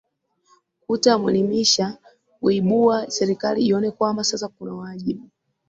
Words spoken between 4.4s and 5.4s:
kuna wajibu